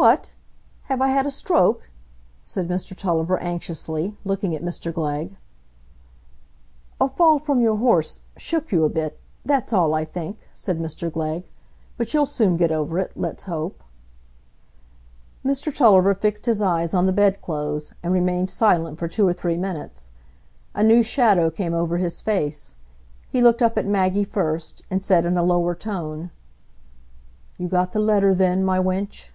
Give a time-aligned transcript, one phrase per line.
[0.00, 0.34] "What!
[0.82, 1.90] have I had a stroke?"
[2.44, 5.34] said Mr Tulliver, anxiously, looking at Mr Glegg.
[7.00, 11.48] "A fall from your horse—shook you a bit,—that's all, I think," said Mr Glegg.
[11.96, 13.82] "But you'll soon get over it, let's hope."
[15.44, 19.32] Mr Tulliver fixed his eyes on the bed clothes, and remained silent for two or
[19.32, 20.12] three minutes.
[20.76, 22.76] A new shadow came over his face.
[23.30, 26.30] He looked up at Maggie first, and said in a lower tone,
[27.56, 29.30] "You got the letter, then, my wench?"